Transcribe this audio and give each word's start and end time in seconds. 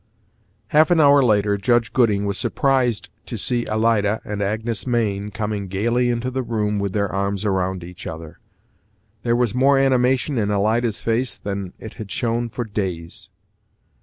Half 0.69 0.89
an 0.89 0.99
hour 0.99 1.21
later 1.21 1.57
Judge 1.57 1.93
Gooding 1.93 2.25
was 2.25 2.35
surprised 2.35 3.11
to 3.27 3.37
see 3.37 3.67
Alida 3.67 4.19
and 4.25 4.41
Agnes 4.41 4.87
Mayne 4.87 5.29
coming 5.29 5.67
gaily 5.67 6.09
into 6.09 6.31
the 6.31 6.41
room 6.41 6.79
with 6.79 6.93
their 6.93 7.11
arms 7.11 7.45
around 7.45 7.83
each 7.83 8.07
other. 8.07 8.39
There 9.21 9.35
was 9.35 9.53
more 9.53 9.77
animation 9.77 10.39
in 10.39 10.49
Alida's 10.49 11.01
face 11.01 11.37
than 11.37 11.73
it 11.77 11.93
had 12.01 12.09
shown 12.09 12.49
for 12.49 12.63
days. 12.63 13.29